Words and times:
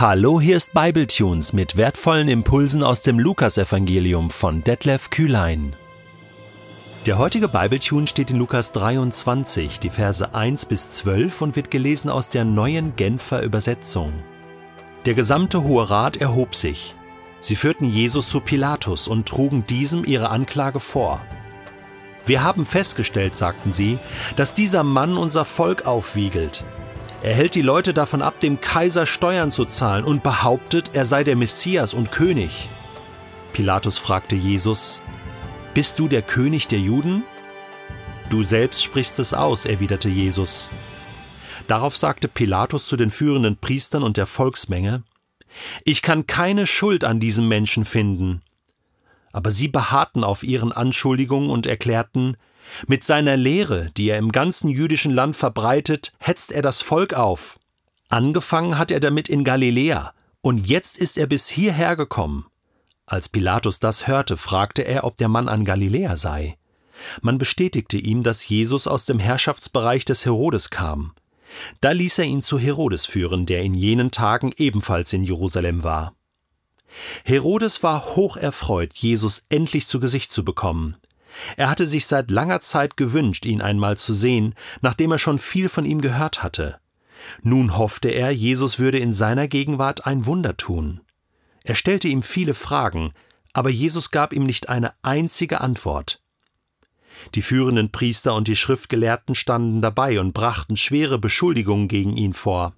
Hallo, 0.00 0.40
hier 0.40 0.56
ist 0.56 0.74
Bibletunes 0.74 1.52
mit 1.52 1.76
wertvollen 1.76 2.28
Impulsen 2.28 2.84
aus 2.84 3.02
dem 3.02 3.18
Lukasevangelium 3.18 4.30
von 4.30 4.62
Detlef 4.62 5.10
Kühlein. 5.10 5.74
Der 7.04 7.18
heutige 7.18 7.48
Bibletune 7.48 8.06
steht 8.06 8.30
in 8.30 8.36
Lukas 8.36 8.70
23, 8.70 9.80
die 9.80 9.90
Verse 9.90 10.32
1 10.32 10.66
bis 10.66 10.92
12 10.92 11.42
und 11.42 11.56
wird 11.56 11.72
gelesen 11.72 12.10
aus 12.10 12.30
der 12.30 12.44
neuen 12.44 12.94
Genfer 12.94 13.42
Übersetzung. 13.42 14.12
Der 15.04 15.14
gesamte 15.14 15.64
Hohe 15.64 15.90
Rat 15.90 16.16
erhob 16.18 16.54
sich. 16.54 16.94
Sie 17.40 17.56
führten 17.56 17.90
Jesus 17.90 18.28
zu 18.28 18.38
Pilatus 18.38 19.08
und 19.08 19.26
trugen 19.26 19.66
diesem 19.66 20.04
ihre 20.04 20.30
Anklage 20.30 20.78
vor. 20.78 21.20
Wir 22.24 22.44
haben 22.44 22.66
festgestellt, 22.66 23.34
sagten 23.34 23.72
sie, 23.72 23.98
dass 24.36 24.54
dieser 24.54 24.84
Mann 24.84 25.16
unser 25.16 25.44
Volk 25.44 25.86
aufwiegelt 25.86 26.62
er 27.20 27.34
hält 27.34 27.54
die 27.56 27.62
Leute 27.62 27.92
davon 27.92 28.22
ab, 28.22 28.38
dem 28.40 28.60
Kaiser 28.60 29.04
Steuern 29.04 29.50
zu 29.50 29.64
zahlen 29.64 30.04
und 30.04 30.22
behauptet, 30.22 30.90
er 30.92 31.04
sei 31.04 31.24
der 31.24 31.34
Messias 31.34 31.92
und 31.92 32.12
König. 32.12 32.68
Pilatus 33.52 33.98
fragte 33.98 34.36
Jesus, 34.36 35.00
Bist 35.74 35.98
du 35.98 36.06
der 36.06 36.22
König 36.22 36.68
der 36.68 36.78
Juden? 36.78 37.24
Du 38.30 38.42
selbst 38.42 38.84
sprichst 38.84 39.18
es 39.18 39.34
aus, 39.34 39.64
erwiderte 39.64 40.08
Jesus. 40.08 40.68
Darauf 41.66 41.96
sagte 41.96 42.28
Pilatus 42.28 42.86
zu 42.86 42.96
den 42.96 43.10
führenden 43.10 43.56
Priestern 43.56 44.04
und 44.04 44.16
der 44.16 44.26
Volksmenge, 44.26 45.02
Ich 45.84 46.02
kann 46.02 46.26
keine 46.26 46.66
Schuld 46.66 47.02
an 47.02 47.18
diesem 47.18 47.48
Menschen 47.48 47.84
finden. 47.84 48.42
Aber 49.32 49.50
sie 49.50 49.68
beharrten 49.68 50.22
auf 50.22 50.44
ihren 50.44 50.70
Anschuldigungen 50.70 51.50
und 51.50 51.66
erklärten, 51.66 52.36
mit 52.86 53.04
seiner 53.04 53.36
Lehre, 53.36 53.90
die 53.96 54.08
er 54.08 54.18
im 54.18 54.32
ganzen 54.32 54.68
jüdischen 54.68 55.12
Land 55.12 55.36
verbreitet, 55.36 56.12
hetzt 56.18 56.52
er 56.52 56.62
das 56.62 56.80
Volk 56.80 57.14
auf. 57.14 57.58
Angefangen 58.08 58.78
hat 58.78 58.90
er 58.90 59.00
damit 59.00 59.28
in 59.28 59.44
Galiläa, 59.44 60.12
und 60.40 60.66
jetzt 60.66 60.96
ist 60.98 61.18
er 61.18 61.26
bis 61.26 61.48
hierher 61.48 61.96
gekommen. 61.96 62.46
Als 63.06 63.28
Pilatus 63.28 63.80
das 63.80 64.06
hörte, 64.06 64.36
fragte 64.36 64.82
er, 64.82 65.04
ob 65.04 65.16
der 65.16 65.28
Mann 65.28 65.48
an 65.48 65.64
Galiläa 65.64 66.16
sei. 66.16 66.56
Man 67.22 67.38
bestätigte 67.38 67.98
ihm, 67.98 68.22
dass 68.22 68.48
Jesus 68.48 68.86
aus 68.86 69.04
dem 69.06 69.18
Herrschaftsbereich 69.18 70.04
des 70.04 70.24
Herodes 70.24 70.70
kam. 70.70 71.14
Da 71.80 71.92
ließ 71.92 72.18
er 72.18 72.26
ihn 72.26 72.42
zu 72.42 72.58
Herodes 72.58 73.06
führen, 73.06 73.46
der 73.46 73.62
in 73.62 73.74
jenen 73.74 74.10
Tagen 74.10 74.52
ebenfalls 74.56 75.12
in 75.12 75.24
Jerusalem 75.24 75.82
war. 75.82 76.14
Herodes 77.24 77.82
war 77.82 78.16
hoch 78.16 78.36
erfreut, 78.36 78.94
Jesus 78.94 79.44
endlich 79.48 79.86
zu 79.86 80.00
Gesicht 80.00 80.30
zu 80.32 80.44
bekommen. 80.44 80.96
Er 81.56 81.70
hatte 81.70 81.86
sich 81.86 82.06
seit 82.06 82.30
langer 82.30 82.60
Zeit 82.60 82.96
gewünscht, 82.96 83.46
ihn 83.46 83.60
einmal 83.62 83.96
zu 83.96 84.14
sehen, 84.14 84.54
nachdem 84.80 85.12
er 85.12 85.18
schon 85.18 85.38
viel 85.38 85.68
von 85.68 85.84
ihm 85.84 86.00
gehört 86.00 86.42
hatte. 86.42 86.78
Nun 87.42 87.76
hoffte 87.76 88.08
er, 88.08 88.30
Jesus 88.30 88.78
würde 88.78 88.98
in 88.98 89.12
seiner 89.12 89.48
Gegenwart 89.48 90.06
ein 90.06 90.26
Wunder 90.26 90.56
tun. 90.56 91.00
Er 91.64 91.74
stellte 91.74 92.08
ihm 92.08 92.22
viele 92.22 92.54
Fragen, 92.54 93.12
aber 93.52 93.70
Jesus 93.70 94.10
gab 94.10 94.32
ihm 94.32 94.44
nicht 94.44 94.68
eine 94.68 94.92
einzige 95.02 95.60
Antwort. 95.60 96.20
Die 97.34 97.42
führenden 97.42 97.90
Priester 97.90 98.34
und 98.34 98.48
die 98.48 98.56
Schriftgelehrten 98.56 99.34
standen 99.34 99.82
dabei 99.82 100.20
und 100.20 100.32
brachten 100.32 100.76
schwere 100.76 101.18
Beschuldigungen 101.18 101.88
gegen 101.88 102.16
ihn 102.16 102.32
vor. 102.32 102.74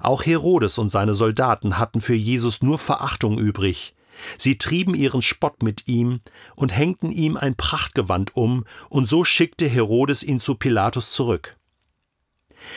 Auch 0.00 0.26
Herodes 0.26 0.78
und 0.78 0.88
seine 0.90 1.14
Soldaten 1.14 1.78
hatten 1.78 2.00
für 2.00 2.14
Jesus 2.14 2.62
nur 2.62 2.78
Verachtung 2.78 3.38
übrig. 3.38 3.94
Sie 4.38 4.58
trieben 4.58 4.94
ihren 4.94 5.22
Spott 5.22 5.62
mit 5.62 5.88
ihm 5.88 6.20
und 6.54 6.76
hängten 6.76 7.10
ihm 7.10 7.36
ein 7.36 7.54
Prachtgewand 7.54 8.36
um, 8.36 8.64
und 8.88 9.06
so 9.06 9.24
schickte 9.24 9.68
Herodes 9.68 10.22
ihn 10.22 10.40
zu 10.40 10.54
Pilatus 10.54 11.12
zurück. 11.12 11.56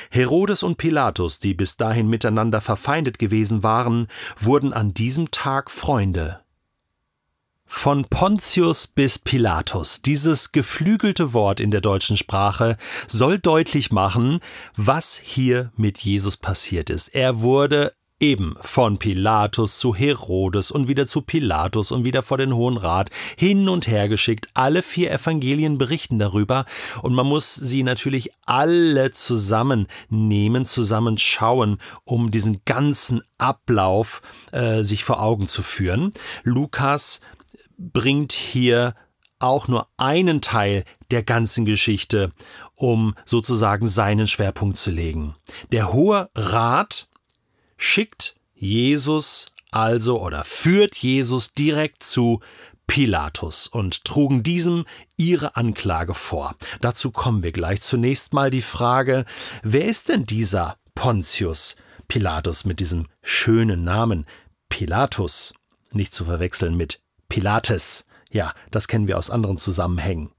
Herodes 0.10 0.64
und 0.64 0.78
Pilatus, 0.78 1.40
die 1.40 1.54
bis 1.54 1.78
dahin 1.78 2.08
miteinander 2.08 2.62
verfeindet 2.62 3.20
gewesen 3.20 3.64
waren, 3.64 4.08
wurden 4.38 4.74
an 4.74 4.94
diesem 4.94 5.32
Tag 5.32 5.72
Freunde. 5.72 6.40
Von 7.66 8.06
Pontius 8.06 8.88
bis 8.88 9.18
Pilatus. 9.18 10.02
Dieses 10.02 10.52
geflügelte 10.52 11.34
Wort 11.34 11.60
in 11.60 11.72
der 11.72 11.82
deutschen 11.82 12.18
Sprache 12.18 12.78
soll 13.08 13.40
deutlich 13.40 13.92
machen, 13.92 14.42
was 14.76 15.18
hier 15.18 15.72
mit 15.76 15.98
Jesus 15.98 16.38
passiert 16.38 16.90
ist. 16.90 17.10
Er 17.10 17.42
wurde 17.42 17.94
Eben 18.20 18.56
von 18.62 19.00
Pilatus 19.00 19.80
zu 19.80 19.94
Herodes 19.94 20.72
und 20.72 20.88
wieder 20.88 21.06
zu 21.08 21.22
Pilatus 21.22 21.92
und 21.92 22.06
wieder 22.06 22.24
vor 22.24 22.38
den 22.38 22.56
Hohen 22.56 22.78
Rat 22.78 23.10
hin 23.38 23.68
und 23.68 23.88
her 23.88 24.08
geschickt. 24.08 24.48
Alle 24.54 24.82
vier 24.82 25.12
Evangelien 25.12 25.78
berichten 25.78 26.20
darüber 26.20 26.66
und 27.02 27.14
man 27.14 27.28
muss 27.28 27.54
sie 27.56 27.84
natürlich 27.84 28.32
alle 28.46 29.12
zusammennehmen, 29.12 30.66
zusammenschauen, 30.66 31.80
um 32.06 32.32
diesen 32.32 32.62
ganzen 32.66 33.22
Ablauf 33.38 34.22
äh, 34.52 34.84
sich 34.84 35.04
vor 35.04 35.22
Augen 35.22 35.48
zu 35.48 35.64
führen. 35.64 36.14
Lukas 36.44 37.20
bringt 37.78 38.32
hier 38.32 38.96
auch 39.40 39.68
nur 39.68 39.88
einen 39.98 40.42
Teil 40.42 40.86
der 41.12 41.24
ganzen 41.24 41.66
Geschichte, 41.66 42.32
um 42.76 43.16
sozusagen 43.26 43.88
seinen 43.88 44.28
Schwerpunkt 44.28 44.78
zu 44.78 44.90
legen. 44.90 45.36
Der 45.72 45.92
Hohe 45.92 46.30
Rat 46.36 47.10
schickt 47.78 48.36
Jesus 48.54 49.48
also 49.72 50.22
oder 50.22 50.44
führt 50.44 50.96
Jesus 50.96 51.54
direkt 51.54 52.04
zu 52.04 52.42
Pilatus 52.88 53.68
und 53.68 54.04
trugen 54.04 54.44
diesem 54.44 54.86
ihre 55.18 55.56
Anklage 55.56 56.14
vor. 56.14 56.56
Dazu 56.82 57.12
kommen 57.12 57.44
wir 57.44 57.52
gleich. 57.52 57.82
Zunächst 57.82 58.34
mal 58.34 58.50
die 58.52 58.62
Frage, 58.62 59.26
wer 59.64 59.86
ist 59.86 60.10
denn 60.10 60.26
dieser 60.26 60.78
Pontius 60.94 61.76
Pilatus 62.08 62.66
mit 62.66 62.80
diesem 62.80 63.08
schönen 63.22 63.84
Namen 63.84 64.26
Pilatus? 64.70 65.54
Nicht 65.92 66.14
zu 66.14 66.26
verwechseln 66.26 66.76
mit 66.76 67.02
Pilates. 67.30 68.06
Ja, 68.32 68.54
das 68.72 68.88
kennen 68.88 69.08
wir 69.08 69.18
aus 69.18 69.30
anderen 69.30 69.58
Zusammenhängen. 69.58 70.32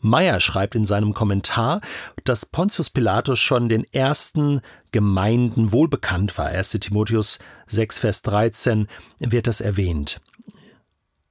Meyer 0.00 0.40
schreibt 0.40 0.74
in 0.74 0.84
seinem 0.84 1.14
Kommentar, 1.14 1.80
dass 2.24 2.46
Pontius 2.46 2.90
Pilatus 2.90 3.38
schon 3.38 3.68
den 3.68 3.84
ersten 3.92 4.60
Gemeinden 4.92 5.72
wohlbekannt 5.72 6.38
war. 6.38 6.46
1. 6.46 6.70
Timotheus 6.80 7.38
6, 7.66 7.98
Vers 7.98 8.22
13 8.22 8.88
wird 9.18 9.46
das 9.46 9.60
erwähnt. 9.60 10.20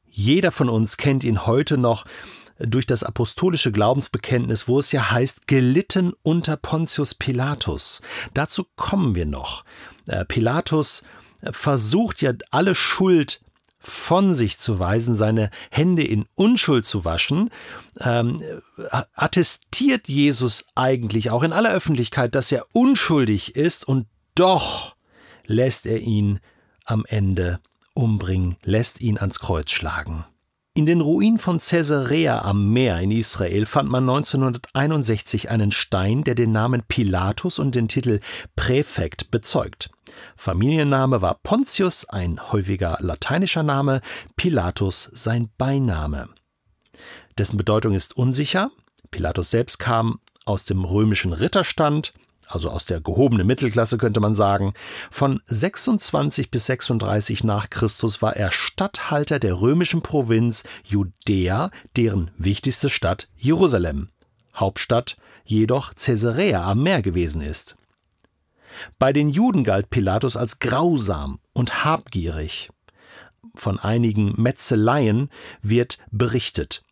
Jeder 0.10 0.52
von 0.52 0.70
uns 0.70 0.98
kennt 0.98 1.24
ihn 1.24 1.46
heute 1.46 1.78
noch 1.78 2.06
durch 2.60 2.88
das 2.88 3.04
apostolische 3.04 3.72
Glaubensbekenntnis, 3.72 4.68
wo 4.68 4.80
es 4.80 4.92
ja 4.92 5.12
heißt, 5.12 5.48
gelitten 5.48 6.14
unter 6.24 6.58
Pontius 6.58 7.14
Pilatus. 7.14 8.02
Dazu 8.34 8.66
kommen 8.76 9.16
wir 9.16 9.26
noch. 9.26 9.64
Äh, 10.08 10.26
Pilatus 10.26 11.04
versucht 11.52 12.22
ja 12.22 12.34
alle 12.52 12.74
Schuld 12.74 13.42
von 13.80 14.34
sich 14.34 14.58
zu 14.58 14.80
weisen, 14.80 15.16
seine 15.16 15.50
Hände 15.72 16.04
in 16.04 16.26
Unschuld 16.36 16.86
zu 16.86 17.06
waschen, 17.06 17.50
ähm, 18.00 18.42
attestiert 19.14 20.08
Jesus 20.08 20.66
eigentlich 20.76 21.32
auch 21.32 21.44
in 21.44 21.54
aller 21.54 21.74
Öffentlichkeit, 21.74 22.36
dass 22.36 22.52
er 22.52 22.66
unschuldig 22.74 23.56
ist 23.56 23.88
und 23.88 24.08
doch 24.36 24.96
lässt 25.46 25.86
er 25.86 26.00
ihn 26.00 26.40
am 26.86 27.06
Ende 27.08 27.60
umbringen, 27.94 28.58
lässt 28.64 29.02
ihn 29.02 29.18
ans 29.18 29.40
Kreuz 29.40 29.72
schlagen. 29.72 30.26
In 30.74 30.86
den 30.86 31.02
Ruinen 31.02 31.40
von 31.40 31.58
Caesarea 31.58 32.44
am 32.44 32.72
Meer 32.72 33.00
in 33.00 33.10
Israel 33.10 33.66
fand 33.66 33.90
man 33.90 34.08
1961 34.08 35.50
einen 35.50 35.72
Stein, 35.72 36.24
der 36.24 36.36
den 36.36 36.52
Namen 36.52 36.84
Pilatus 36.88 37.58
und 37.58 37.74
den 37.74 37.88
Titel 37.88 38.20
Präfekt 38.56 39.32
bezeugt. 39.32 39.90
Familienname 40.36 41.22
war 41.22 41.36
Pontius, 41.36 42.06
ein 42.06 42.52
häufiger 42.52 42.98
lateinischer 43.00 43.64
Name, 43.64 44.02
Pilatus 44.36 45.10
sein 45.14 45.50
Beiname. 45.58 46.30
Dessen 47.38 47.58
Bedeutung 47.58 47.94
ist 47.94 48.18
unsicher. 48.18 48.72
Pilatus 49.12 49.52
selbst 49.52 49.80
kam 49.80 50.20
aus 50.46 50.66
dem 50.66 50.84
römischen 50.84 51.34
Ritterstand, 51.34 52.14
also 52.48 52.70
aus 52.70 52.86
der 52.86 53.02
gehobenen 53.02 53.46
Mittelklasse 53.46 53.98
könnte 53.98 54.22
man 54.22 54.34
sagen. 54.34 54.74
Von 55.12 55.42
26 55.48 56.50
bis 56.50 56.66
36 56.66 57.44
nach 57.44 57.70
Christus 57.70 58.22
war 58.22 58.36
er 58.36 58.52
Statthalter 58.52 59.40
der 59.40 59.60
römischen 59.60 60.02
Provinz 60.02 60.64
Judäa, 60.86 61.72
deren 61.98 62.32
wichtigste 62.38 62.90
Stadt 62.90 63.28
Jerusalem. 63.36 64.10
Hauptstadt 64.56 65.18
jedoch 65.44 65.94
Caesarea 65.96 66.64
am 66.64 66.84
Meer 66.84 67.02
gewesen 67.02 67.42
ist. 67.42 67.76
Bei 69.00 69.14
den 69.14 69.30
Juden 69.30 69.64
galt 69.64 69.90
Pilatus 69.90 70.38
als 70.38 70.60
grausam 70.60 71.40
und 71.54 71.86
habgierig. 71.86 72.70
Von 73.56 73.80
einigen 73.80 74.34
Metzeleien 74.42 75.30
wird 75.62 76.00
berichtet. 76.12 76.84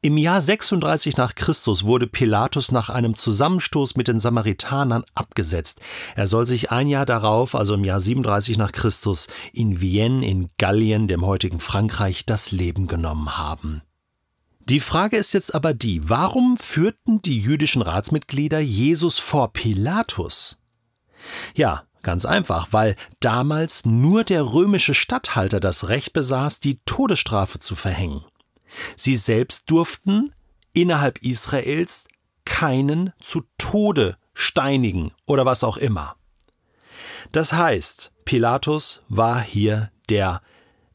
Im 0.00 0.16
Jahr 0.16 0.40
36 0.40 1.16
nach 1.16 1.34
Christus 1.34 1.82
wurde 1.82 2.06
Pilatus 2.06 2.70
nach 2.70 2.88
einem 2.88 3.16
Zusammenstoß 3.16 3.96
mit 3.96 4.06
den 4.06 4.20
Samaritanern 4.20 5.02
abgesetzt. 5.14 5.80
Er 6.14 6.28
soll 6.28 6.46
sich 6.46 6.70
ein 6.70 6.86
Jahr 6.88 7.04
darauf, 7.04 7.56
also 7.56 7.74
im 7.74 7.84
Jahr 7.84 7.98
37 7.98 8.58
nach 8.58 8.70
Christus, 8.70 9.26
in 9.52 9.80
Vienne 9.80 10.24
in 10.24 10.50
Gallien, 10.56 11.08
dem 11.08 11.26
heutigen 11.26 11.58
Frankreich, 11.58 12.24
das 12.24 12.52
Leben 12.52 12.86
genommen 12.86 13.36
haben. 13.36 13.82
Die 14.60 14.78
Frage 14.78 15.16
ist 15.16 15.34
jetzt 15.34 15.52
aber 15.52 15.74
die, 15.74 16.08
warum 16.08 16.58
führten 16.58 17.20
die 17.20 17.40
jüdischen 17.40 17.82
Ratsmitglieder 17.82 18.60
Jesus 18.60 19.18
vor 19.18 19.52
Pilatus? 19.52 20.58
Ja, 21.54 21.84
Ganz 22.02 22.24
einfach, 22.24 22.68
weil 22.70 22.96
damals 23.20 23.84
nur 23.84 24.24
der 24.24 24.42
römische 24.42 24.94
Statthalter 24.94 25.60
das 25.60 25.88
Recht 25.88 26.12
besaß, 26.12 26.60
die 26.60 26.80
Todesstrafe 26.86 27.58
zu 27.58 27.74
verhängen. 27.74 28.24
Sie 28.96 29.16
selbst 29.16 29.70
durften 29.70 30.32
innerhalb 30.72 31.18
Israels 31.18 32.06
keinen 32.44 33.12
zu 33.20 33.42
Tode 33.58 34.16
steinigen 34.32 35.12
oder 35.26 35.44
was 35.44 35.64
auch 35.64 35.76
immer. 35.76 36.16
Das 37.32 37.52
heißt, 37.52 38.12
Pilatus 38.24 39.02
war 39.08 39.40
hier 39.40 39.90
der 40.08 40.40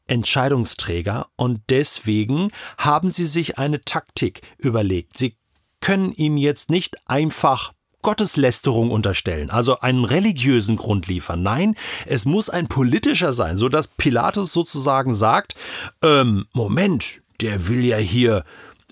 Entscheidungsträger 0.06 1.28
und 1.36 1.62
deswegen 1.70 2.50
haben 2.78 3.10
sie 3.10 3.26
sich 3.26 3.58
eine 3.58 3.82
Taktik 3.82 4.42
überlegt. 4.58 5.16
Sie 5.16 5.36
können 5.80 6.12
ihm 6.12 6.36
jetzt 6.38 6.70
nicht 6.70 6.96
einfach 7.08 7.72
Gotteslästerung 8.04 8.92
unterstellen, 8.92 9.50
also 9.50 9.80
einen 9.80 10.04
religiösen 10.04 10.76
Grund 10.76 11.08
liefern. 11.08 11.42
Nein, 11.42 11.74
es 12.06 12.24
muss 12.24 12.48
ein 12.48 12.68
politischer 12.68 13.32
sein, 13.32 13.56
so 13.56 13.68
dass 13.68 13.88
Pilatus 13.88 14.52
sozusagen 14.52 15.16
sagt, 15.16 15.56
ähm, 16.04 16.46
Moment, 16.52 17.22
der 17.40 17.68
will 17.68 17.84
ja 17.84 17.96
hier 17.96 18.44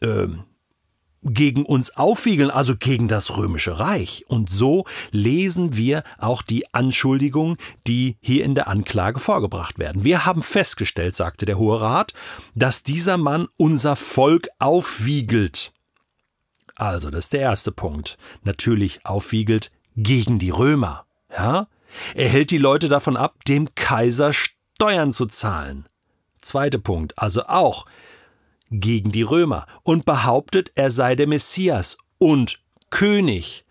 ähm, 0.03 0.43
gegen 1.23 1.64
uns 1.64 1.97
aufwiegeln, 1.97 2.50
also 2.50 2.76
gegen 2.76 3.06
das 3.06 3.37
römische 3.37 3.79
Reich. 3.79 4.25
Und 4.29 4.50
so 4.50 4.87
lesen 5.12 5.76
wir 5.76 6.03
auch 6.19 6.43
die 6.43 6.73
Anschuldigungen, 6.75 7.56
die 7.87 8.17
hier 8.20 8.44
in 8.44 8.55
der 8.55 8.67
Anklage 8.67 9.20
vorgebracht 9.20 9.79
werden. 9.79 10.05
Wir 10.05 10.26
haben 10.26 10.43
festgestellt, 10.43 11.15
sagte 11.15 11.47
der 11.47 11.58
Hohe 11.58 11.81
Rat, 11.81 12.12
dass 12.55 12.82
dieser 12.82 13.19
Mann 13.19 13.47
unser 13.56 13.94
Volk 13.94 14.49
aufwiegelt. 14.58 15.73
Also, 16.82 17.11
das 17.11 17.26
ist 17.26 17.32
der 17.32 17.43
erste 17.43 17.70
Punkt. 17.70 18.19
Natürlich 18.43 19.06
aufwiegelt 19.06 19.70
gegen 19.96 20.40
die 20.40 20.50
Römer. 20.50 21.06
Ja? 21.31 21.69
Er 22.17 22.29
hält 22.29 22.50
die 22.50 22.58
Leute 22.58 22.88
davon 22.88 23.17
ab, 23.17 23.44
dem 23.44 23.73
Kaiser 23.76 24.32
Steuern 24.32 25.12
zu 25.12 25.26
zahlen. 25.26 25.88
Zweiter 26.40 26.79
Punkt, 26.79 27.17
also 27.17 27.44
auch 27.44 27.87
gegen 28.73 29.12
die 29.12 29.23
Römer 29.23 29.69
und 29.84 30.06
behauptet, 30.06 30.73
er 30.75 30.90
sei 30.90 31.14
der 31.14 31.29
Messias 31.29 31.99
und 32.19 32.58
König. 32.90 33.64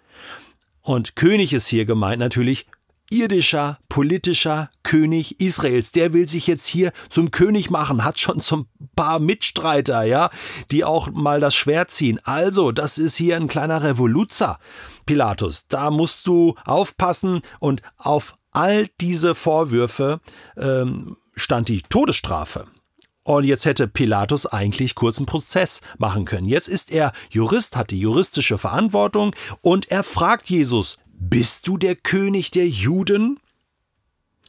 Und 0.82 1.18
König 1.18 1.52
ist 1.52 1.68
hier 1.68 1.84
gemeint 1.84 2.22
natürlich 2.22 2.66
irdischer, 3.12 3.80
politischer 3.90 4.70
König 4.84 5.40
Israels. 5.40 5.92
Der 5.92 6.14
will 6.14 6.28
sich 6.28 6.48
jetzt 6.48 6.66
hier 6.66 6.92
zum 7.10 7.32
König 7.32 7.70
machen, 7.70 8.04
hat 8.04 8.20
schon 8.20 8.40
so 8.40 8.58
ein 8.58 8.68
paar 8.96 9.20
Mitstreiter, 9.20 10.04
ja, 10.04 10.30
die 10.72 10.84
auch 10.84 11.12
mal 11.12 11.40
das 11.40 11.56
Schwert 11.56 11.92
ziehen. 11.92 12.20
Also, 12.24 12.72
das 12.72 12.98
ist 12.98 13.16
hier 13.16 13.36
ein 13.36 13.48
kleiner 13.48 13.84
Revoluzer, 13.84 14.60
Pilatus. 15.06 15.68
Da 15.68 15.92
musst 15.92 16.28
du 16.28 16.56
aufpassen 16.66 17.42
und 17.60 17.82
auf 17.98 18.36
all 18.52 18.88
diese 19.00 19.36
Vorwürfe 19.36 20.20
ähm, 20.58 21.18
stand 21.36 21.70
die 21.70 21.82
Todesstrafe. 21.82 22.68
Und 23.24 23.44
jetzt 23.44 23.66
hätte 23.66 23.88
Pilatus 23.88 24.48
eigentlich 24.48 24.96
kurzen 24.96 25.26
Prozess 25.28 25.82
machen 26.00 26.26
können. 26.26 26.48
Jetzt 26.48 26.68
ist 26.68 26.92
er 26.92 27.14
Jurist, 27.30 27.76
hat 27.76 27.92
die 27.92 28.00
juristische 28.00 28.58
Verantwortung 28.58 29.36
und 29.62 29.92
er 29.92 30.04
fragt 30.04 30.50
Jesus, 30.50 30.98
bist 31.22 31.68
du 31.68 31.78
der 31.78 31.96
König 31.96 32.50
der 32.50 32.68
Juden? 32.68 33.40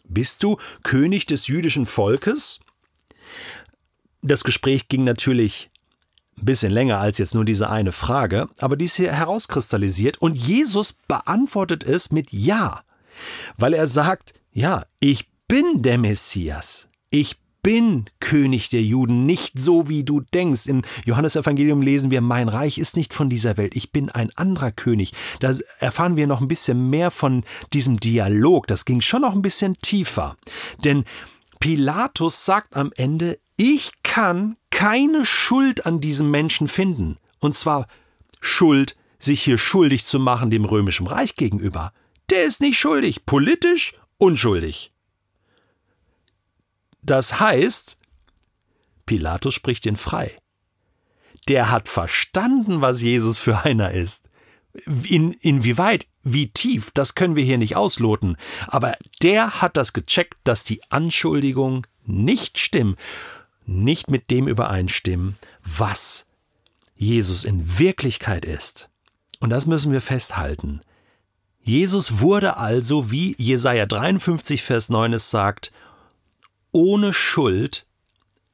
Bist 0.05 0.43
du 0.43 0.57
König 0.83 1.27
des 1.27 1.47
jüdischen 1.47 1.85
Volkes? 1.85 2.61
Das 4.23 4.43
Gespräch 4.43 4.89
ging 4.89 5.05
natürlich 5.05 5.71
ein 6.39 6.47
bisschen 6.47 6.73
länger 6.73 6.99
als 6.99 7.19
jetzt 7.19 7.35
nur 7.35 7.45
diese 7.45 7.69
eine 7.69 7.93
Frage, 7.93 8.49
aber 8.59 8.77
die 8.77 8.87
ist 8.87 8.97
hier 8.97 9.13
herauskristallisiert 9.13 10.17
und 10.23 10.35
Jesus 10.35 10.95
beantwortet 10.95 11.85
es 11.85 12.11
mit 12.11 12.33
Ja, 12.33 12.85
weil 13.59 13.75
er 13.75 13.87
sagt, 13.87 14.33
ja, 14.51 14.87
ich 14.99 15.29
bin 15.49 15.83
der 15.83 15.99
Messias. 15.99 16.89
Ich 17.11 17.37
bin 17.62 18.06
König 18.19 18.70
der 18.70 18.82
Juden, 18.82 19.25
nicht 19.25 19.59
so 19.59 19.88
wie 19.88 20.03
du 20.05 20.20
denkst. 20.20 20.67
Im 20.67 20.82
Johannesevangelium 21.05 21.81
lesen 21.81 22.11
wir, 22.11 22.20
mein 22.20 22.49
Reich 22.49 22.79
ist 22.79 22.97
nicht 22.97 23.14
von 23.14 23.31
dieser 23.31 23.56
Welt, 23.56 23.76
ich 23.76 23.93
bin 23.93 24.11
ein 24.11 24.31
anderer 24.35 24.73
König. 24.73 25.12
Da 25.41 25.55
erfahren 25.79 26.17
wir 26.17 26.26
noch 26.26 26.41
ein 26.41 26.49
bisschen 26.49 26.91
mehr 26.91 27.11
von 27.11 27.44
diesem 27.73 28.00
Dialog. 28.00 28.67
Das 28.67 28.85
ging 28.85 29.00
schon 29.00 29.23
noch 29.23 29.32
ein 29.32 29.43
bisschen 29.43 29.79
tiefer. 29.81 30.37
Denn 30.85 31.05
Pilatus 31.61 32.44
sagt 32.44 32.75
am 32.75 32.93
Ende, 32.97 33.38
ich 33.56 33.93
kann 34.03 34.56
keine 34.70 35.25
Schuld 35.25 35.87
an 35.87 36.00
diesem 36.00 36.31
Menschen 36.31 36.67
finden. 36.67 37.19
Und 37.38 37.55
zwar 37.55 37.87
Schuld, 38.41 38.97
sich 39.20 39.41
hier 39.43 39.59
schuldig 39.59 40.05
zu 40.05 40.19
machen 40.19 40.50
dem 40.50 40.64
römischen 40.64 41.06
Reich 41.06 41.37
gegenüber. 41.37 41.93
Der 42.31 42.44
ist 42.44 42.61
nicht 42.61 42.79
schuldig, 42.79 43.25
politisch 43.25 43.94
unschuldig. 44.19 44.92
Das 47.02 47.40
heißt, 47.40 47.96
Pilatus 49.06 49.54
spricht 49.54 49.87
ihn 49.87 49.96
frei. 49.96 50.37
Der 51.49 51.70
hat 51.70 51.88
verstanden, 51.88 52.81
was 52.81 53.02
Jesus 53.02 53.38
für 53.38 53.58
einer 53.64 53.90
ist. 53.90 54.28
In, 55.04 55.32
inwieweit, 55.32 56.06
wie 56.22 56.49
tief, 56.49 56.90
das 56.94 57.14
können 57.14 57.37
wir 57.37 57.44
hier 57.44 57.58
nicht 57.58 57.76
ausloten. 57.76 58.37
Aber 58.69 58.96
der 59.20 59.60
hat 59.60 59.76
das 59.76 59.93
gecheckt, 59.93 60.38
dass 60.44 60.64
die 60.64 60.81
Anschuldigungen 60.90 61.87
nicht 62.04 62.58
stimmen, 62.58 62.96
nicht 63.66 64.10
mit 64.10 64.31
dem 64.31 64.49
übereinstimmen, 64.49 65.37
was 65.62 66.26
Jesus 66.94 67.44
in 67.44 67.78
Wirklichkeit 67.78 68.44
ist. 68.44 68.88
Und 69.40 69.50
das 69.50 69.66
müssen 69.66 69.93
wir 69.93 70.00
festhalten. 70.00 70.81
Jesus 71.60 72.20
wurde 72.20 72.56
also, 72.56 73.10
wie 73.10 73.37
Jesaja 73.38 73.87
53, 73.87 74.62
Vers 74.62 74.88
9 74.88 75.12
es 75.14 75.31
sagt, 75.31 75.72
ohne 76.73 77.13
Schuld 77.13 77.87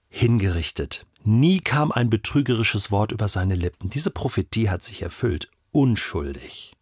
hingerichtet. 0.09 1.06
Nie 1.25 1.61
kam 1.61 1.93
ein 1.93 2.11
betrügerisches 2.11 2.91
Wort 2.91 3.12
über 3.12 3.29
seine 3.29 3.55
Lippen. 3.55 3.91
Diese 3.91 4.11
Prophetie 4.11 4.70
hat 4.70 4.82
sich 4.82 5.03
erfüllt. 5.03 5.50
Unschuldig. 5.70 6.73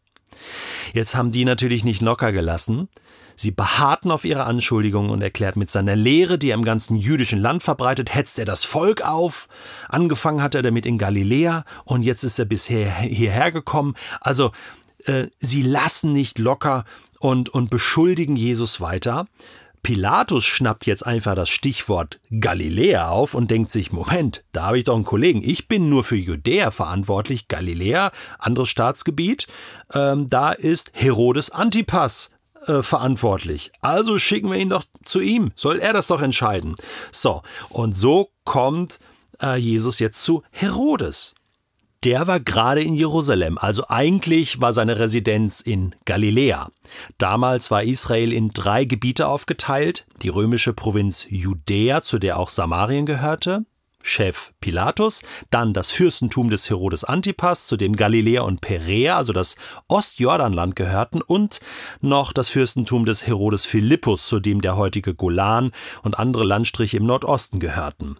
Jetzt 0.93 1.15
haben 1.15 1.33
die 1.33 1.45
natürlich 1.45 1.85
nicht 1.85 2.03
locker 2.03 2.33
gelassen. 2.33 2.89
Sie 3.35 3.51
beharrten 3.51 4.11
auf 4.11 4.25
ihre 4.25 4.45
Anschuldigungen 4.45 5.11
und 5.11 5.21
erklärt, 5.21 5.57
mit 5.57 5.69
seiner 5.69 5.95
Lehre, 5.95 6.39
die 6.39 6.51
er 6.51 6.55
im 6.55 6.65
ganzen 6.65 6.97
jüdischen 6.97 7.39
Land 7.39 7.63
verbreitet, 7.63 8.15
hetzt 8.15 8.39
er 8.39 8.47
das 8.47 8.65
Volk 8.65 9.03
auf. 9.03 9.49
Angefangen 9.89 10.43
hat 10.43 10.55
er 10.55 10.63
damit 10.63 10.87
in 10.87 10.97
Galiläa 10.97 11.65
und 11.85 12.03
jetzt 12.03 12.25
ist 12.25 12.39
er 12.39 12.47
bisher 12.47 12.91
hierher 12.95 13.53
gekommen. 13.53 13.95
Also, 14.21 14.53
äh, 15.05 15.27
sie 15.39 15.63
lassen 15.63 16.13
nicht 16.13 16.39
locker 16.39 16.85
und, 17.19 17.51
und 17.51 17.69
beschuldigen 17.69 18.37
Jesus 18.37 18.81
weiter. 18.81 19.27
Pilatus 19.87 20.45
schnappt 20.45 20.85
jetzt 20.87 21.07
einfach 21.07 21.37
das 21.37 21.49
Stichwort 21.49 22.19
Galiläa 22.41 23.09
auf 23.09 23.35
und 23.35 23.53
denkt 23.53 23.71
sich, 23.71 23.93
Moment, 23.93 24.43
da 24.51 24.65
habe 24.65 24.79
ich 24.79 24.85
doch 24.85 24.97
einen 24.97 25.05
Kollegen, 25.05 25.49
ich 25.49 25.69
bin 25.69 25.89
nur 25.89 26.03
für 26.03 26.17
Judäa 26.17 26.73
verantwortlich, 26.73 27.47
Galiläa, 27.47 28.11
anderes 28.41 28.69
Staatsgebiet, 28.69 29.47
ähm, 29.95 30.29
da 30.29 30.51
ist 30.51 30.91
Herodes 30.93 31.51
Antipas 31.51 32.33
äh, 32.67 32.83
verantwortlich. 32.83 33.71
Also 33.81 34.19
schicken 34.19 34.51
wir 34.51 34.59
ihn 34.59 34.71
doch 34.71 34.83
zu 35.05 35.21
ihm, 35.21 35.53
soll 35.55 35.79
er 35.79 35.93
das 35.93 36.09
doch 36.09 36.21
entscheiden. 36.21 36.75
So, 37.13 37.45
und 37.69 37.97
so 37.97 38.33
kommt 38.43 38.99
äh, 39.41 39.55
Jesus 39.57 40.01
jetzt 40.01 40.21
zu 40.21 40.43
Herodes 40.51 41.36
der 42.05 42.27
war 42.27 42.41
gerade 42.41 42.83
in 42.83 42.95
Jerusalem, 42.95 43.59
also 43.59 43.85
eigentlich 43.89 44.61
war 44.61 44.73
seine 44.73 44.99
Residenz 44.99 45.61
in 45.61 45.95
Galiläa. 46.05 46.71
Damals 47.19 47.71
war 47.71 47.83
Israel 47.83 48.33
in 48.33 48.51
drei 48.51 48.85
Gebiete 48.85 49.29
aufgeteilt, 49.29 50.07
die 50.23 50.29
römische 50.29 50.73
Provinz 50.73 51.27
Judäa, 51.29 52.03
zu 52.03 52.19
der 52.19 52.39
auch 52.39 52.49
Samarien 52.49 53.07
gehörte, 53.07 53.65
Chef 54.07 54.53
Pilatus, 54.61 55.23
dann 55.51 55.75
das 55.75 55.91
Fürstentum 55.91 56.49
des 56.49 56.71
Herodes 56.71 57.03
Antipas, 57.03 57.67
zu 57.67 57.77
dem 57.77 57.97
Galiläa 57.97 58.43
und 58.43 58.61
Perea, 58.61 59.17
also 59.17 59.33
das 59.33 59.57
Ostjordanland 59.89 60.77
gehörten, 60.77 61.23
und 61.23 61.61
noch 62.03 62.33
das 62.33 62.49
Fürstentum 62.49 63.05
des 63.05 63.27
Herodes 63.27 63.67
Philippus, 63.67 64.29
zu 64.29 64.39
dem 64.39 64.61
der 64.61 64.77
heutige 64.77 65.15
Golan 65.15 65.73
und 66.03 66.19
andere 66.19 66.45
Landstriche 66.45 66.99
im 66.99 67.07
Nordosten 67.07 67.59
gehörten. 67.59 68.19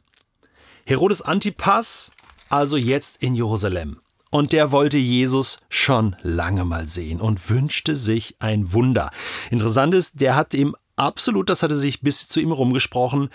Herodes 0.85 1.23
Antipas 1.23 2.11
also 2.49 2.77
jetzt 2.77 3.23
in 3.23 3.35
Jerusalem. 3.35 4.01
Und 4.31 4.53
der 4.53 4.73
wollte 4.73 4.99
Jesus 4.99 5.61
schon 5.69 6.17
lange 6.23 6.65
mal 6.65 6.89
sehen 6.89 7.21
und 7.21 7.49
wünschte 7.49 7.97
sich 7.97 8.37
ein 8.39 8.73
Wunder. 8.73 9.11
Interessant 9.51 9.95
ist, 9.95 10.21
der 10.21 10.37
hat 10.37 10.53
ihm 10.53 10.75
absolut, 10.97 11.49
das 11.49 11.63
hatte 11.63 11.77
sich 11.77 12.01
bis 12.01 12.29
zu 12.29 12.41
ihm 12.41 12.53
rumgesprochen, 12.53 13.31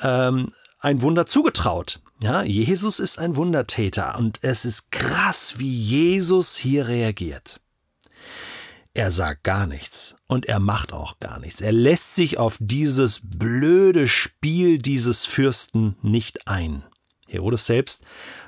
ähm, 0.00 0.52
ein 0.80 1.02
Wunder 1.02 1.26
zugetraut. 1.26 2.00
Ja, 2.22 2.42
Jesus 2.42 2.98
ist 2.98 3.18
ein 3.18 3.36
Wundertäter 3.36 4.18
und 4.18 4.38
es 4.42 4.64
ist 4.64 4.90
krass, 4.90 5.54
wie 5.58 5.72
Jesus 5.72 6.56
hier 6.56 6.88
reagiert. 6.88 7.60
Er 8.92 9.12
sagt 9.12 9.44
gar 9.44 9.66
nichts 9.66 10.16
und 10.26 10.46
er 10.46 10.58
macht 10.58 10.92
auch 10.92 11.20
gar 11.20 11.38
nichts. 11.38 11.60
Er 11.60 11.72
lässt 11.72 12.16
sich 12.16 12.38
auf 12.38 12.56
dieses 12.58 13.20
blöde 13.22 14.08
Spiel 14.08 14.78
dieses 14.78 15.24
Fürsten 15.24 15.96
nicht 16.02 16.48
ein. 16.48 16.82
Herodes 17.30 17.66
selbst 17.66 18.02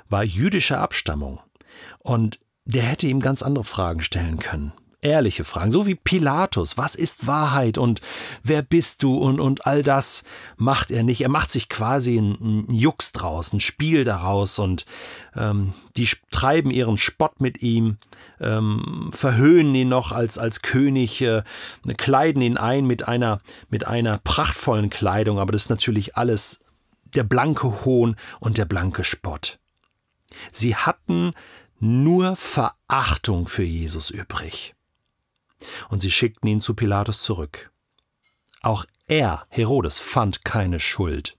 war 0.09 0.23
jüdischer 0.23 0.79
Abstammung. 0.79 1.39
Und 1.99 2.39
der 2.65 2.83
hätte 2.83 3.07
ihm 3.07 3.19
ganz 3.19 3.41
andere 3.41 3.63
Fragen 3.63 4.01
stellen 4.01 4.39
können. 4.39 4.73
ehrliche 5.01 5.43
Fragen, 5.43 5.71
so 5.71 5.85
wie 5.85 5.95
Pilatus, 5.95 6.77
was 6.77 6.95
ist 6.95 7.27
Wahrheit? 7.27 7.77
Und 7.77 7.99
wer 8.41 8.61
bist 8.61 9.03
du? 9.03 9.17
Und, 9.17 9.41
und 9.41 9.67
all 9.67 9.83
das 9.83 10.23
macht 10.55 10.91
er 10.91 11.03
nicht. 11.03 11.21
Er 11.21 11.29
macht 11.29 11.51
sich 11.51 11.67
quasi 11.67 12.17
ein, 12.17 12.67
Jux 12.69 13.11
draus, 13.11 13.51
ein 13.51 13.59
Spiel 13.59 14.05
daraus. 14.05 14.59
Und 14.59 14.85
ähm, 15.35 15.73
die 15.97 16.07
treiben 16.31 16.71
ihren 16.71 16.97
Spott 16.97 17.41
mit 17.41 17.61
ihm, 17.61 17.97
ähm, 18.39 19.11
verhöhnen 19.13 19.75
ihn 19.75 19.89
noch 19.89 20.13
als, 20.13 20.37
als 20.37 20.61
König, 20.61 21.21
äh, 21.21 21.43
kleiden 21.97 22.41
ihn 22.41 22.57
ein 22.57 22.85
mit 22.85 23.05
einer, 23.05 23.41
mit 23.69 23.85
einer 23.85 24.19
prachtvollen 24.19 24.89
Kleidung, 24.89 25.37
aber 25.37 25.51
das 25.51 25.63
ist 25.63 25.69
natürlich 25.69 26.15
alles 26.15 26.62
der 27.15 27.23
blanke 27.23 27.85
Hohn 27.85 28.15
und 28.39 28.57
der 28.57 28.65
blanke 28.65 29.03
Spott. 29.03 29.59
Sie 30.51 30.75
hatten 30.75 31.33
nur 31.79 32.35
Verachtung 32.35 33.47
für 33.47 33.63
Jesus 33.63 34.09
übrig. 34.09 34.73
Und 35.89 35.99
sie 35.99 36.11
schickten 36.11 36.49
ihn 36.49 36.61
zu 36.61 36.73
Pilatus 36.73 37.23
zurück. 37.23 37.71
Auch 38.61 38.85
er, 39.07 39.45
Herodes, 39.49 39.99
fand 39.99 40.45
keine 40.45 40.79
Schuld. 40.79 41.37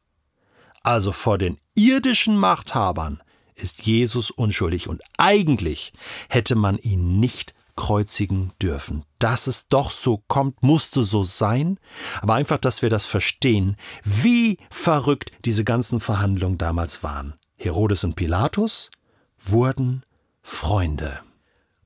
Also 0.82 1.12
vor 1.12 1.38
den 1.38 1.58
irdischen 1.74 2.36
Machthabern 2.36 3.22
ist 3.54 3.86
Jesus 3.86 4.30
unschuldig 4.30 4.88
und 4.88 5.02
eigentlich 5.16 5.92
hätte 6.28 6.54
man 6.56 6.76
ihn 6.78 7.20
nicht 7.20 7.54
kreuzigen 7.76 8.52
dürfen. 8.60 9.04
Dass 9.18 9.46
es 9.46 9.68
doch 9.68 9.90
so 9.90 10.22
kommt, 10.28 10.62
musste 10.62 11.04
so 11.04 11.22
sein, 11.22 11.78
aber 12.20 12.34
einfach, 12.34 12.58
dass 12.58 12.82
wir 12.82 12.90
das 12.90 13.06
verstehen, 13.06 13.76
wie 14.02 14.58
verrückt 14.70 15.32
diese 15.44 15.64
ganzen 15.64 16.00
Verhandlungen 16.00 16.58
damals 16.58 17.02
waren. 17.02 17.34
Herodes 17.56 18.04
und 18.04 18.16
Pilatus 18.16 18.90
wurden 19.38 20.04
Freunde. 20.42 21.20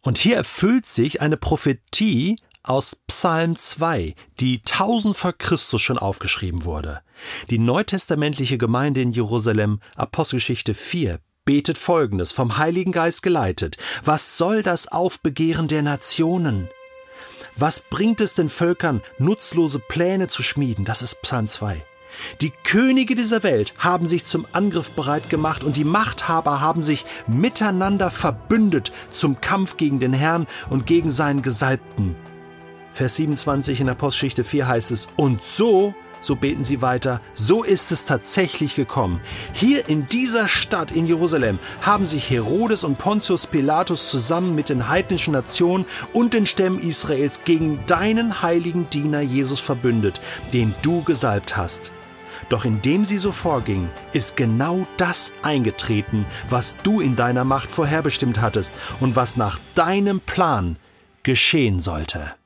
Und 0.03 0.19
hier 0.19 0.37
erfüllt 0.37 0.87
sich 0.87 1.21
eine 1.21 1.37
Prophetie 1.37 2.37
aus 2.63 2.97
Psalm 3.07 3.57
2, 3.57 4.15
die 4.41 4.59
1000 4.59 5.17
vor 5.17 5.33
Christus 5.33 5.81
schon 5.81 5.99
aufgeschrieben 5.99 6.65
wurde. 6.65 7.01
Die 7.51 7.59
neutestamentliche 7.59 8.59
Gemeinde 8.59 9.01
in 9.01 9.13
Jerusalem, 9.13 9.81
Apostelgeschichte 9.97 10.75
4, 10.75 11.21
betet 11.49 11.79
folgendes, 11.79 12.31
vom 12.31 12.59
Heiligen 12.59 12.93
Geist 12.93 13.23
geleitet. 13.23 13.79
Was 14.05 14.37
soll 14.37 14.63
das 14.63 14.87
Aufbegehren 14.89 15.67
der 15.67 15.81
Nationen? 15.81 16.69
Was 17.57 17.81
bringt 17.81 18.21
es 18.21 18.35
den 18.35 18.51
Völkern, 18.51 19.01
nutzlose 19.19 19.79
Pläne 19.79 20.29
zu 20.29 20.43
schmieden? 20.43 20.85
Das 20.85 21.01
ist 21.01 21.23
Psalm 21.23 21.49
2. 21.49 21.83
Die 22.43 22.53
Könige 22.65 23.15
dieser 23.15 23.43
Welt 23.45 23.73
haben 23.79 24.07
sich 24.07 24.27
zum 24.27 24.45
Angriff 24.53 24.91
bereit 24.91 25.31
gemacht 25.31 25.65
und 25.65 25.79
die 25.79 25.85
Machthaber 25.85 26.61
haben 26.61 26.83
sich 26.83 27.07
miteinander 27.27 28.11
verbündet 28.11 28.93
zum 29.11 29.41
Kampf 29.41 29.79
gegen 29.79 30.01
den 30.01 30.13
Herrn 30.13 30.47
und 30.69 30.85
gegen 30.85 31.11
seinen 31.11 31.41
Gesalbten. 31.41 32.15
Vers 32.93 33.15
27 33.15 33.81
in 33.81 33.89
Apostelgeschichte 33.89 34.45
4 34.45 34.69
heißt 34.69 34.91
es, 34.91 35.09
und 35.17 35.43
so 35.43 35.95
so 36.21 36.37
beten 36.37 36.65
sie 36.65 36.83
weiter, 36.83 37.21
so 37.35 37.63
ist 37.63 37.93
es 37.93 38.07
tatsächlich 38.07 38.75
gekommen. 38.75 39.21
Hier 39.53 39.89
in 39.89 40.07
dieser 40.07 40.49
Stadt 40.49 40.91
in 40.91 41.07
Jerusalem 41.07 41.59
haben 41.83 42.07
sich 42.07 42.31
Herodes 42.31 42.85
und 42.85 42.99
Pontius 42.99 43.47
Pilatus 43.47 44.09
zusammen 44.11 44.55
mit 44.55 44.69
den 44.69 44.89
heidnischen 44.89 45.33
Nationen 45.33 45.87
und 46.13 46.35
den 46.35 46.47
Stämmen 46.47 46.81
Israels 46.81 47.45
gegen 47.45 47.81
deinen 47.87 48.43
heiligen 48.43 48.89
Diener 48.91 49.21
Jesus 49.21 49.61
verbündet, 49.61 50.21
den 50.53 50.75
du 50.83 51.03
gesalbt 51.03 51.57
hast. 51.57 51.93
Doch 52.49 52.65
indem 52.65 53.05
sie 53.05 53.19
so 53.19 53.33
vorging, 53.33 53.91
ist 54.13 54.37
genau 54.37 54.87
das 54.97 55.33
eingetreten, 55.43 56.25
was 56.49 56.77
du 56.83 57.01
in 57.01 57.15
deiner 57.15 57.45
Macht 57.45 57.71
vorherbestimmt 57.71 58.41
hattest 58.41 58.73
und 59.01 59.17
was 59.17 59.37
nach 59.37 59.59
deinem 59.75 60.21
Plan 60.21 60.77
geschehen 61.23 61.81
sollte. 61.81 62.38